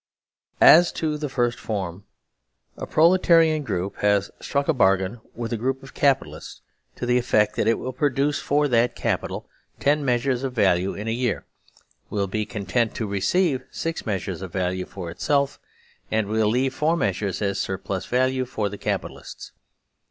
[0.59, 2.05] As to the first form:
[2.75, 6.61] A Proletarian group has struck a bargain with a groupof Capitalists
[6.95, 9.47] totheeffectthatitwill produce for that capital
[9.79, 11.45] ten measures of value in a year,
[12.09, 15.59] will be content to receive six measures of value for itself,
[16.09, 19.51] and will leave four measures as surplus value for the Capi talists.